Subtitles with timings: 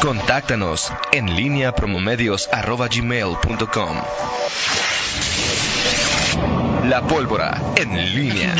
[0.00, 3.96] Contáctanos en línea promomedios.com.
[6.88, 8.54] La pólvora en línea.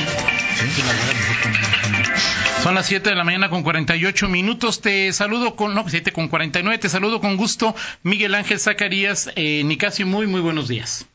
[2.63, 4.83] Son las 7 de la mañana con 48 minutos.
[4.83, 6.77] Te saludo con, no, 7 con 49.
[6.77, 9.31] Te saludo con gusto, Miguel Ángel Zacarías.
[9.35, 11.07] Eh, Nicasio, muy, muy buenos días.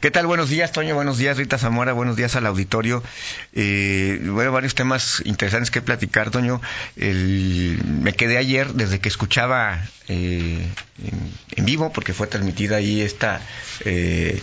[0.00, 0.26] ¿Qué tal?
[0.26, 0.94] Buenos días, Toño.
[0.94, 1.92] Buenos días, Rita Zamora.
[1.92, 3.02] Buenos días al auditorio.
[3.54, 6.60] Eh, bueno, varios temas interesantes que platicar, Toño.
[6.96, 10.66] me quedé ayer desde que escuchaba eh,
[11.56, 13.40] en, vivo, porque fue transmitida ahí esta
[13.84, 14.42] eh,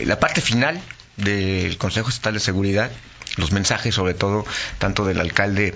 [0.00, 0.80] la parte final
[1.16, 2.90] del Consejo Estatal de Seguridad
[3.36, 4.44] los mensajes, sobre todo,
[4.78, 5.74] tanto del alcalde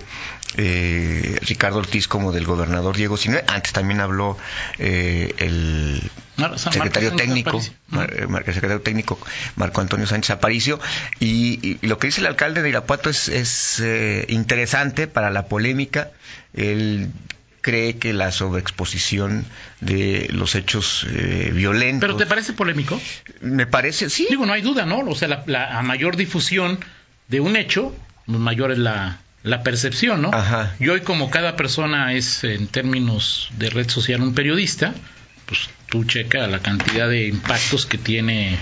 [0.56, 3.44] eh, Ricardo Ortiz como del gobernador Diego Sinue.
[3.48, 4.38] Antes también habló
[4.78, 6.00] eh, el
[6.56, 7.60] secretario técnico,
[7.92, 9.18] el secretario técnico
[9.56, 10.80] Marco Antonio Sánchez Aparicio.
[11.20, 16.10] Y, lo que dice el alcalde de Irapuato es, es eh, interesante para la polémica.
[16.54, 17.10] Él
[17.60, 19.46] cree que la sobreexposición
[19.80, 21.06] de los hechos
[21.52, 22.06] violentos.
[22.06, 23.00] ¿Pero te parece polémico?
[23.40, 24.26] Me parece, sí.
[24.28, 24.98] Digo, no hay duda, ¿no?
[25.00, 26.78] O sea, la, la mayor difusión
[27.28, 30.30] de un hecho, mayor es la, la percepción, ¿no?
[30.32, 30.74] Ajá.
[30.80, 34.94] Y hoy como cada persona es en términos de red social un periodista,
[35.46, 38.58] pues tú checa la cantidad de impactos que tiene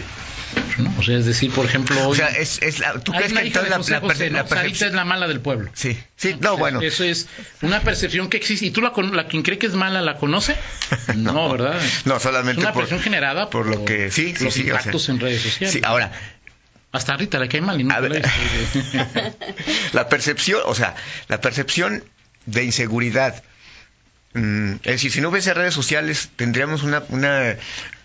[0.78, 0.92] ¿no?
[0.98, 3.40] O sea, es decir, por ejemplo, hoy, o sea, es, es la, ¿tú crees que
[3.40, 5.70] entonces la, José José, la, es la mala del pueblo?
[5.74, 6.80] Sí, sí, no, bueno.
[6.80, 7.28] Eso es
[7.62, 8.66] una percepción que existe.
[8.66, 10.56] ¿Y tú la, la quien cree que es mala la conoce?
[11.16, 11.80] No, ¿verdad?
[12.04, 15.20] No, solamente es una percepción generada por, lo que sí, sí, los sí, impactos en
[15.20, 15.72] redes sociales.
[15.72, 16.12] Sí, ahora,
[16.92, 17.94] hasta Rita le cae mal y no
[19.92, 20.94] La percepción, o sea,
[21.28, 22.04] la percepción
[22.46, 23.42] de inseguridad.
[24.34, 27.56] Mm, es decir, si no hubiese redes sociales, tendríamos una, una,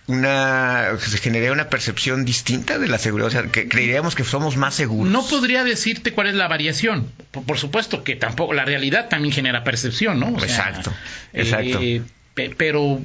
[0.08, 4.56] una, se generaría una percepción distinta de la seguridad, o sea, que creeríamos que somos
[4.56, 5.12] más seguros.
[5.12, 7.12] No podría decirte cuál es la variación.
[7.32, 10.30] Por, supuesto que tampoco, la realidad también genera percepción, ¿no?
[10.42, 10.94] exacto,
[11.34, 11.80] exacto.
[11.82, 12.02] Eh,
[12.56, 13.02] pero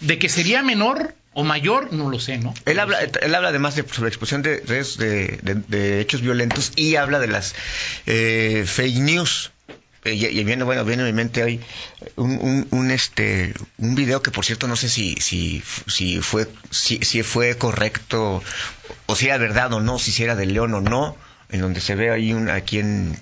[0.00, 2.54] de que sería menor, o mayor, no lo sé, ¿no?
[2.64, 7.26] Él habla, él habla además de sobre exposición de, de, hechos violentos y habla de
[7.26, 7.54] las
[8.06, 9.52] eh, fake news.
[10.04, 11.60] Eh, y, viene, bueno, viene a mi mente hoy
[12.16, 17.04] un, un, este, un video que por cierto no sé si, si, si fue, si,
[17.04, 18.42] si fue correcto
[19.04, 21.18] o si era verdad o no, si era de León o no,
[21.50, 23.16] en donde se ve ahí un, aquí en,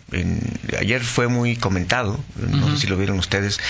[0.78, 3.60] ayer fue muy comentado, no sé si lo vieron ustedes,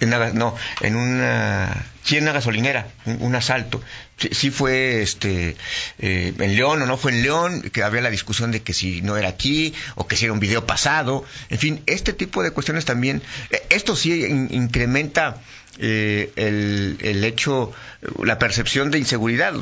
[0.00, 3.82] en, no, en una, sí en una gasolinera, un, asalto,
[4.18, 5.56] sí, fue este
[5.98, 9.00] eh, en León o no fue en León, que había la discusión de que si
[9.00, 12.50] no era aquí o que si era un video pasado, en fin, este tipo de
[12.50, 15.40] cuestiones también, eh, esto sí incrementa
[15.78, 17.72] eh, el, el hecho,
[18.22, 19.54] la percepción de inseguridad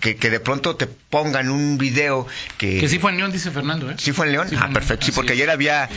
[0.00, 2.26] que, de pronto te pongan un video
[2.56, 2.78] que...
[2.78, 3.94] Que sí fue en León, dice Fernando, ¿eh?
[3.98, 4.48] Sí fue en León.
[4.58, 5.06] ah, perfecto.
[5.06, 5.88] Sí, porque ayer había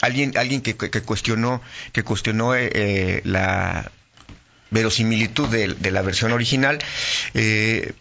[0.00, 1.60] alguien alguien que, que, cuestionó
[1.92, 3.90] que cuestionó eh, eh, la
[4.70, 6.78] verosimilitud de, de, la versión original.
[7.34, 7.92] Eh,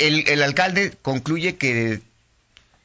[0.00, 2.00] el, el alcalde concluye que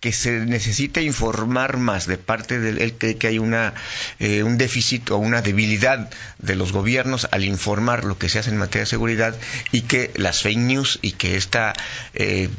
[0.02, 3.76] que se necesita informar más de parte de él cree que hay una
[4.20, 8.50] eh, un déficit o una debilidad de los gobiernos al informar lo que se hace
[8.50, 9.36] en materia de seguridad
[9.72, 11.74] y que las fake news y que esta
[12.16, 12.50] eh,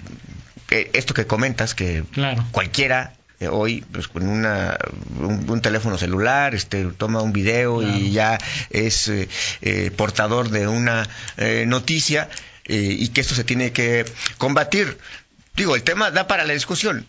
[0.70, 2.04] eh, esto que comentas que
[2.52, 3.14] cualquiera
[3.50, 4.78] hoy pues con una
[5.18, 8.38] un, teléfono celular este toma un video y ya
[8.70, 9.10] es
[9.96, 11.08] portador de una
[11.66, 12.28] noticia
[12.68, 14.04] y que esto se tiene que
[14.38, 14.96] combatir.
[15.56, 17.04] Digo el tema da para la discusión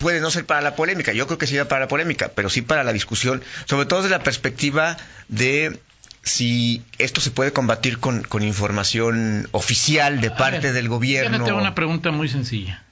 [0.00, 2.62] puede no ser para la polémica, yo creo que sí para la polémica, pero sí
[2.62, 4.96] para la discusión, sobre todo desde la perspectiva
[5.28, 5.78] de
[6.22, 11.44] si esto se puede combatir con, con información oficial de parte del gobierno.
[11.44, 12.82] tengo una pregunta muy sencilla.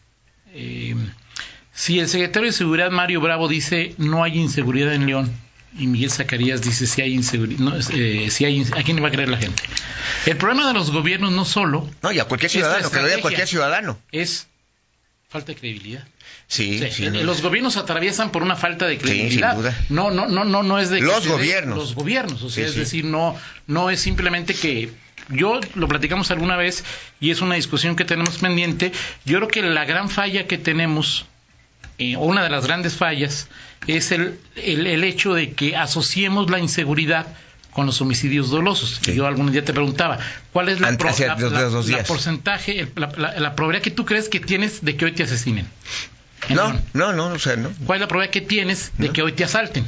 [0.52, 0.94] Eh,
[1.72, 5.32] si el secretario de Seguridad, Mario Bravo, dice no hay inseguridad en León,
[5.78, 9.08] y Miguel Zacarías dice si hay inseguridad, no, eh, si hay, ¿a quién le va
[9.08, 9.62] a creer la gente?
[10.26, 11.88] El problema de los gobiernos no solo...
[12.02, 13.98] No, y a cualquier ciudadano, que lo diga cualquier ciudadano.
[14.12, 14.47] Es
[15.28, 16.08] falta de credibilidad.
[16.46, 19.50] Sí, sí, Los gobiernos atraviesan por una falta de credibilidad.
[19.50, 19.84] Sí, sin duda.
[19.90, 21.76] No, no, no, no, no es de los gobiernos.
[21.76, 23.36] los gobiernos, o sea, es decir, no,
[23.66, 24.90] no es simplemente que
[25.28, 26.82] yo lo platicamos alguna vez
[27.20, 28.90] y es una discusión que tenemos pendiente.
[29.26, 31.26] Yo creo que la gran falla que tenemos,
[31.98, 33.48] eh, o una de las grandes fallas,
[33.86, 37.26] es el, el, hecho de que asociemos la inseguridad
[37.72, 39.00] con los homicidios dolosos.
[39.02, 40.18] Yo algún día te preguntaba,
[40.52, 45.12] ¿cuál es la, porcentaje, la, la, probabilidad que tú crees que tienes de que hoy
[45.12, 45.66] te asesinen?
[46.48, 47.70] No, no, no, o sea, no.
[47.86, 49.84] ¿Cuál es la probabilidad que tienes de que hoy te asalten?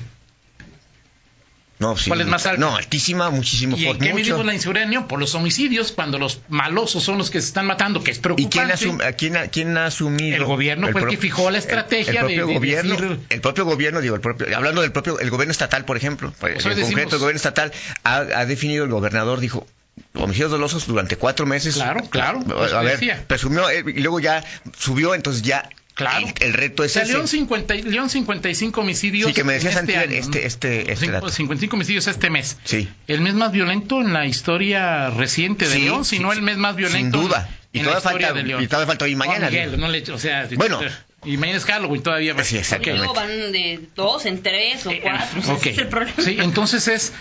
[1.81, 2.61] No, sí, ¿Cuál es más alta?
[2.61, 3.75] No, altísima, muchísimo.
[3.77, 5.07] ¿Y por en qué medimos la inseguridad?
[5.09, 8.21] Por los homicidios, cuando los malosos son los que se están matando, que es ¿Y
[8.21, 8.51] preocupante.
[8.59, 8.69] quién,
[8.99, 10.37] asum- a quién, ha- quién ha asumido?
[10.37, 13.65] El gobierno fue el que fijó la estrategia el, propio de gobierno, decir- el propio
[13.65, 16.89] gobierno, digo, el propio, hablando del propio, el gobierno estatal, por ejemplo, Pues en decimos-
[16.91, 17.73] concreto el gobierno estatal
[18.05, 19.67] ha, ha definido, el gobernador dijo,
[20.15, 21.75] homicidios dolosos durante cuatro meses.
[21.77, 23.25] Claro, claro, A, pues a ver, decía.
[23.27, 24.45] presumió, eh, y luego ya
[24.79, 25.69] subió, entonces ya
[26.01, 26.27] Claro.
[26.27, 27.13] el, el reto O es sea, ese.
[27.13, 29.29] León, 50, y- León 55 homicidios.
[29.29, 31.29] Sí, que me decías este año, este- este- este Cinco- dato.
[31.31, 32.59] 55 homicidios este mes.
[32.65, 32.89] Sí.
[33.07, 36.43] El mes más violento en la historia reciente de Sí, León, si sí, no el
[36.43, 37.19] mes más violento.
[37.19, 37.49] sin duda.
[37.73, 38.63] En Y la todavía historia falta- de León.
[38.63, 39.81] y todavía falta hoy y mañana, Oh, Miguel, digo.
[39.83, 40.81] no le- o sea, Bueno.
[41.25, 42.35] Y mañana es Halloween todavía.
[42.45, 42.97] Sí, exactamente.
[42.99, 45.39] Luego van de dos en tres o Eh, cuatro.
[45.41, 45.61] o sea, ok.
[45.61, 46.15] ese es el problema.
[46.19, 47.13] Sí, entonces es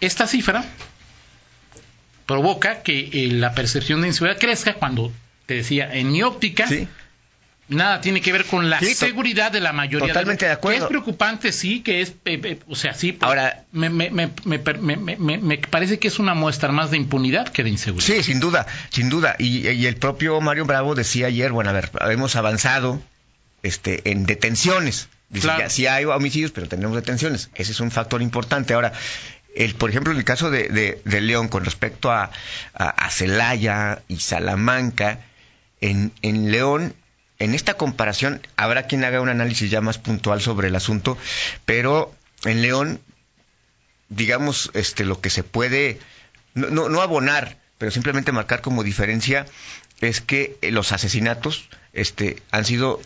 [0.00, 0.62] esta cifra
[2.26, 5.12] provoca que eh, la percepción de inseguridad crezca cuando
[5.46, 6.88] te decía en mi óptica Sí.
[7.68, 10.78] Nada tiene que ver con la Sí, seguridad de la mayoría totalmente de acuerdo.
[10.80, 14.10] que es preocupante sí que es eh, eh, o sea sí pero Ahora- me, me,
[14.10, 17.62] me, me, me- me- me- me parece que es una muestra más de impunidad que
[17.64, 19.36] de inseguridad Sí, sin duda, sin duda.
[19.38, 23.02] Y, y el propio Mario Bravo decía ayer, bueno, a ver, hemos avanzado
[23.62, 25.08] este, en detenciones.
[25.30, 25.60] Dice, Claro.
[25.62, 27.48] ya, sí hay homicidios, pero tenemos detenciones.
[27.54, 28.74] Ese es un factor importante.
[28.74, 28.92] Ahora,
[29.56, 32.30] el, por ejemplo, en el caso de, de- de León, con respecto a,
[32.74, 35.20] a, a Celaya y Salamanca,
[35.80, 36.94] en, en León,
[37.44, 41.16] en esta comparación, habrá quien haga un análisis ya más puntual sobre el asunto,
[41.64, 42.14] pero
[42.44, 43.00] en León
[44.08, 45.98] digamos, este, lo que se puede,
[46.54, 49.46] no, no, no abonar, pero simplemente marcar como diferencia,
[50.00, 53.00] es que los asesinatos este, han sido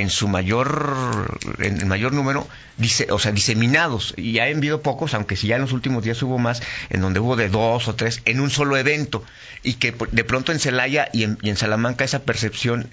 [0.00, 2.46] en su mayor, en el mayor número,
[2.76, 4.14] dice, o sea, diseminados.
[4.16, 7.20] Y ha habido pocos, aunque si ya en los últimos días hubo más, en donde
[7.20, 9.24] hubo de dos o tres, en un solo evento.
[9.62, 12.90] Y que de pronto en Celaya y en, y en Salamanca esa percepción,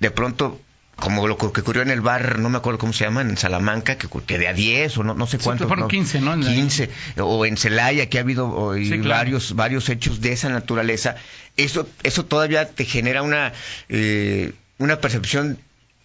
[0.00, 0.60] de pronto
[0.96, 3.98] como lo que ocurrió en el bar, no me acuerdo cómo se llama, en Salamanca,
[3.98, 5.66] que, que de a 10 o no, no sé Sí, cuántos.
[5.66, 6.34] fueron no, 15, ¿no?
[6.34, 9.08] En la- 15, o en Celaya, que ha habido o, y Sí, claro.
[9.08, 11.16] varios, varios hechos de esa naturaleza.
[11.56, 13.52] Eso, eso todavía te genera una,
[13.88, 15.58] eh, una percepción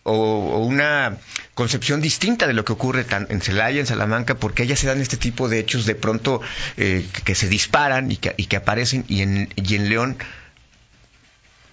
[0.04, 1.18] o, una
[1.54, 5.02] concepción distinta de lo que ocurre tan, en Celaya, en Salamanca, porque allá se dan
[5.02, 6.42] este tipo de hechos de pronto
[6.78, 10.18] eh, que, se disparan y que, y que aparecen, y en, y en León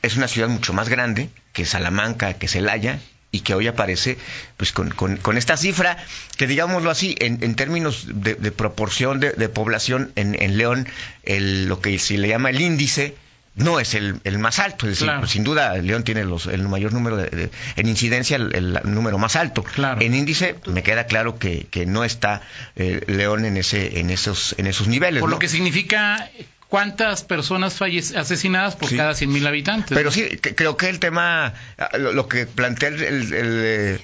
[0.03, 3.01] es una ciudad mucho más grande que Salamanca, que Celaya,
[3.33, 4.17] y que hoy aparece
[4.57, 5.97] pues con, con- con esta cifra
[6.37, 10.89] que digámoslo así, en, en términos de, de proporción de, de población en, en León,
[11.25, 13.15] el- lo que se le llama el índice,
[13.57, 15.27] no es el, el más alto, es decir, Claro.
[15.27, 19.19] sin duda León tiene los, el mayor número de, de- en incidencia el, el número
[19.19, 19.63] más alto.
[19.65, 20.01] Claro.
[20.01, 22.43] En índice me queda claro que, que no está
[22.77, 25.21] eh, León en ese en esos en esos niveles.
[25.21, 25.37] por ¿no?
[25.37, 26.31] lo que significa
[26.69, 27.81] cuántas personas
[28.17, 28.97] asesinadas por Sí.
[28.97, 31.55] cada 100.000 habitantes Pero sí, que- creo que el tema,
[31.99, 34.01] lo, lo que plantea el, el- el, eh,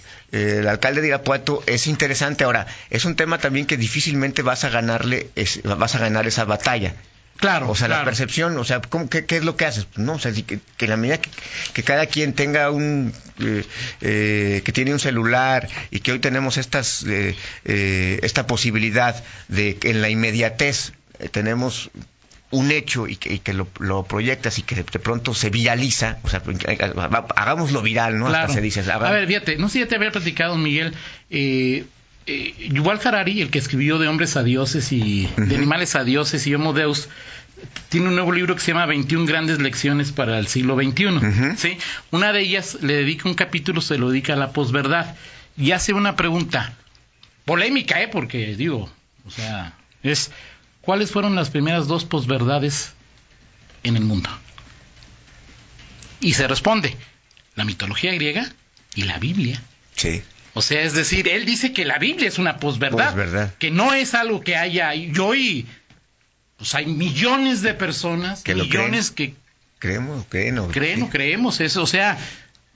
[0.60, 2.44] el alcalde de Irapuato es interesante.
[2.44, 6.44] Ahora, es un tema también que difícilmente vas a ganarle, es- vas a ganar esa
[6.46, 6.94] batalla.
[7.36, 9.86] Claro O sea, la percepción, o sea, ¿cómo- qué, qué es lo que haces?
[9.96, 11.30] No, o sea, que, la medida que,
[11.72, 13.64] que cada quien tenga un, eh,
[14.00, 17.34] eh, que tiene un celular y que hoy tenemos estas, eh,
[17.64, 20.92] eh, esta posibilidad de que en la inmediatez
[21.32, 21.90] tenemos
[22.50, 26.18] un hecho y que, y que lo, lo proyectas y que de pronto se viraliza,
[26.22, 26.42] o sea,
[27.34, 28.26] hagámoslo viral, ¿no?
[28.26, 28.42] Claro.
[28.44, 28.80] Hasta se dice.
[28.80, 30.92] haga- A ver, fíjate, no sé si ya te había platicado, Miguel.
[31.30, 31.84] Eh,
[32.26, 36.46] eh, Yuval Harari, el que escribió de hombres a dioses y de animales a dioses
[36.46, 37.08] y Homo Deus,
[37.88, 41.56] tiene un nuevo libro que se llama 21 grandes lecciones para el siglo XXI.
[41.56, 41.78] ¿sí?
[42.10, 45.16] Una de ellas le dedica un capítulo, se lo dedica a la posverdad
[45.56, 46.74] y hace una pregunta
[47.44, 48.08] polémica, ¿eh?
[48.08, 48.90] Porque digo,
[49.26, 50.30] o sea, es
[50.80, 52.92] ¿cuáles fueron las primeras dos posverdades
[53.82, 54.30] en el mundo?
[56.20, 56.96] Y se responde,
[57.56, 58.50] la mitología griega
[58.94, 59.60] y la Biblia.
[59.96, 60.22] Sí.
[60.54, 63.54] O sea, es decir, él dice que la Biblia es una posverdad, Posverdad.
[63.54, 65.66] que no es algo que haya y hoy
[66.58, 69.34] pues hay millones de personas, Que lo millones que
[69.78, 72.16] Creemos, creen, o- creen o creemos eso, o sea,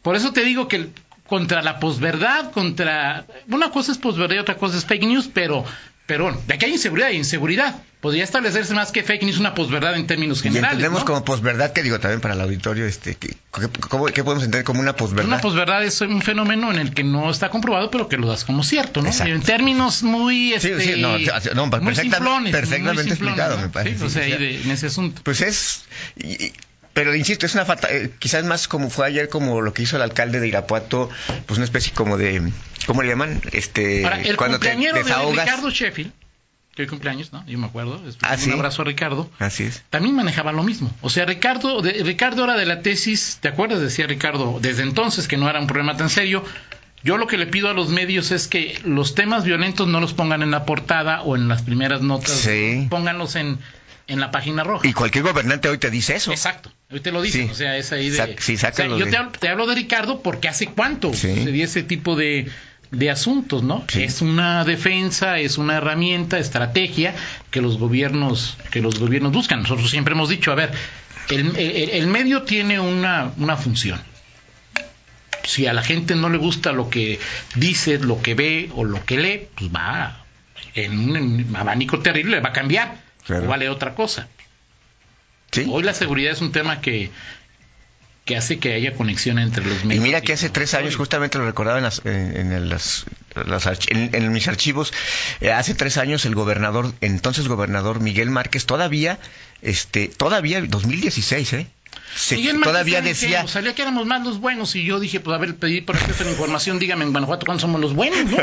[0.03, 0.89] por eso te digo que
[1.27, 5.65] contra la posverdad, contra una cosa es posverdad y otra cosa es fake news, pero
[6.07, 7.77] pero bueno, de aquí hay inseguridad y inseguridad.
[8.01, 10.75] Podría establecerse más que fake news una posverdad en términos Y generales.
[10.75, 11.07] entendemos ¿no?
[11.07, 14.65] como posverdad, que digo también para el auditorio, este, que, que- cómo- ¿qué podemos entender
[14.65, 15.27] como una posverdad?
[15.27, 18.45] Una posverdad es un fenómeno en el que no está comprobado, pero que lo das
[18.45, 19.09] como cierto, ¿no?
[19.09, 19.33] Exacto.
[19.33, 21.19] En términos muy, Sí, este, sí, no,
[21.55, 23.63] no, muy perfecta- simplones, perfectamente muy simplones, explicado, ¿no?
[23.63, 25.23] me parece, Sí, o sí, sea, de- en ese asunto.
[25.25, 25.85] Pues es,
[26.17, 26.53] y- y-
[26.97, 29.97] pero insisto, es una falta, eh, quizás más como fue ayer, como lo que hizo
[29.97, 31.11] el alcalde de Irapuato,
[31.45, 32.51] pues una especie como de,
[32.87, 33.43] ¿cómo le llaman?
[33.53, 35.45] Este, Ahora, el cuando te cumpleañero de desahogas.
[35.45, 36.13] Ricardo Sheffield,
[36.75, 37.45] que hoy cumpleaños, ¿no?
[37.47, 38.03] Yo me acuerdo.
[38.23, 38.51] Ah, un ¿sí?
[38.51, 39.31] abrazo a Ricardo.
[39.39, 39.83] Así es.
[39.91, 40.91] También manejaba lo mismo.
[41.03, 43.81] O sea, Ricardo, de- Ricardo era de la tesis, ¿te acuerdas?
[43.81, 46.45] Decía Ricardo, desde entonces que no era un problema tan serio,
[47.05, 50.13] Yo lo que le pido a los medios es que los temas violentos no los
[50.15, 52.87] pongan en la portada o en las primeras notas, Sí.
[52.91, 53.59] pónganlos en,
[54.09, 54.87] en la página roja.
[54.87, 56.31] Y cualquier gobernante hoy te dice eso.
[56.31, 57.53] Exacto, hoy te lo dicen, Sí.
[57.53, 58.37] o sea, es ahí de...
[58.39, 61.35] Sí, o sea, yo de- te hablo, te hablo de Ricardo porque hace cuánto Sí.
[61.35, 62.49] sucedía ese tipo de,
[62.93, 63.85] de asuntos, ¿no?
[63.95, 67.15] Es una defensa, es una herramienta, estrategia
[67.51, 69.63] que los gobiernos que los gobiernos buscan.
[69.63, 70.71] Nosotros siempre hemos dicho, a ver,
[71.31, 74.01] el, el- el medio tiene una, una función.
[75.43, 77.21] Si a la gente no le gusta lo que
[77.55, 80.25] dice, lo que ve o lo que lee, pues va
[80.75, 83.06] en un, en un abanico terrible, va a cambiar.
[83.27, 83.45] Claro.
[83.45, 84.29] O vale otra cosa.
[85.53, 85.67] Sí.
[85.69, 87.11] Hoy la seguridad es un tema que,
[88.25, 90.03] que hace que haya conexión entre los Y medios.
[90.03, 93.07] mira que hace tres años, justamente lo recordaba en, las- en- en las-
[93.47, 94.93] las en mis archivos,
[95.41, 99.19] eh, hace tres años el gobernador, entonces gobernador Miguel Márquez, todavía,
[99.63, 101.67] este, todavía, 2016, ¿eh?
[102.15, 105.35] Se- Miguel todavía decía, ingenuo, salía que éramos más los buenos y yo dije, pues
[105.35, 108.37] a ver, pedí por acceso la información, dígame en Guanajuato cuándo somos los buenos, ¿no?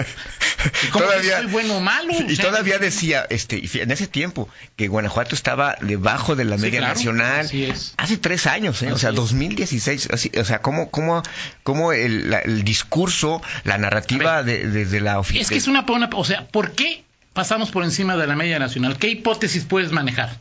[0.84, 2.14] ¿Y cómo que soy bueno o malo?
[2.28, 6.58] Y O sea, todavía decía, este, en ese tiempo, que Guanajuato estaba debajo de la
[6.58, 7.46] Sí, media claro, nacional.
[7.46, 7.94] así es.
[7.98, 8.92] Hace tres años, ¿eh?
[8.92, 9.16] o sea, es.
[9.16, 10.10] 2016.
[10.12, 11.24] así- o sea, cómo, cómo,
[11.64, 15.42] cómo el, la- el discurso, la narrativa A de, de- de la oficina.
[15.42, 18.60] Es que es una, una- o sea, ¿por qué pasamos por encima de la media
[18.60, 18.98] nacional?
[18.98, 20.38] ¿Qué hipótesis puedes manejar?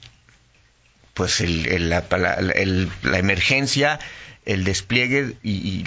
[1.14, 1.98] Pues el, el- la,
[2.56, 3.98] el- la emergencia,
[4.46, 5.50] el despliegue y.
[5.50, 5.84] y-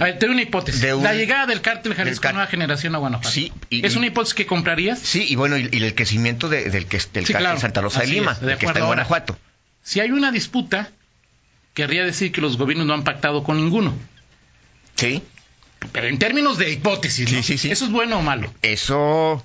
[0.00, 0.80] A ver, te doy una hipótesis.
[0.80, 3.30] De un- la llegada del cártel Jalisco car- Nueva Generación a Guanajuato.
[3.30, 4.98] Sí, y- ¿Es y- una hipótesis que comprarías?
[4.98, 7.60] sí, y bueno, y, el crecimiento de- del, que, del Sí, cártel claro.
[7.60, 9.38] Santa Rosa de Así Lima, es, de el que está en Ahora, Guanajuato.
[9.82, 10.90] Si hay una disputa,
[11.74, 13.94] querría decir que los gobiernos no han pactado con ninguno.
[14.96, 15.22] Sí,
[15.92, 17.38] Pero en términos de hipótesis, ¿no?
[17.38, 17.70] Sí, sí, sí.
[17.72, 18.52] ¿Eso es bueno o malo?
[18.62, 19.44] eso.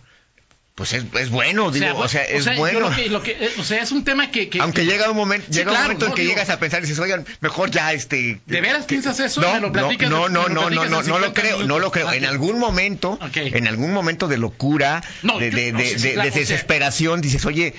[0.78, 2.82] Pues es, es bueno, digo, o sea, es bueno.
[2.82, 4.48] lo que- lo que- eh, o sea, es un tema que...
[4.48, 6.60] que- Aunque que- llega un momento, Sí, llega un momento en que digo- llegas a
[6.60, 8.42] pensar y dices, oigan, mejor ya este.
[8.46, 9.42] ¿De veras piensas eso?
[9.42, 11.64] No, ¿Me lo no, platicas- no, me no, no, no, no, no lo 50 creo,
[11.64, 12.14] no lo creo.
[12.14, 17.22] En algún momento, en algún momento de locura, No, de, de, de, sí, claro, desesperación,
[17.22, 17.74] dices, oye,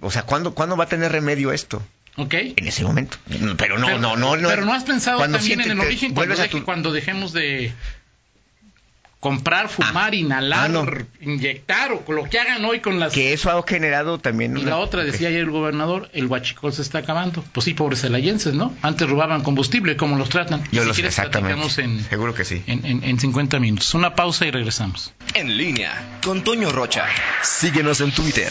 [0.00, 1.82] o sea, ¿cuándo, ¿cuándo va a tener remedio esto?
[2.16, 2.32] ¿Ok?
[2.56, 3.18] En ese momento.
[3.28, 4.48] Pero no, pero, no, no, no.
[4.48, 7.72] Pero no has pensado también en el origen cuando, a tu- cuando dejemos de
[9.20, 10.86] comprar, fumar, inhalar, ah, no.
[11.20, 13.12] inyectar o con lo que hagan hoy con las...
[13.12, 14.56] Que eso ha generado también.
[14.56, 17.44] Y una- la otra, decía ayer el gobernador, el huachicol se está acabando.
[17.52, 18.74] Pues sí, pobres celayenses, ¿no?
[18.80, 20.62] Antes robaban combustible, ¿cómo los tratan?
[20.72, 21.82] Yo si los quieres, exactamente.
[21.82, 22.62] en, Seguro que sí.
[22.66, 23.92] en, en, en 50 minutos.
[23.94, 25.12] Una pausa y regresamos.
[25.34, 25.92] En línea
[26.24, 27.04] con Toño Rocha.
[27.42, 28.50] Síguenos en Twitter,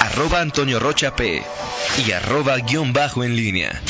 [0.00, 1.42] arroba Antonio Rocha P
[2.06, 3.82] y arroba guion bajo en línea.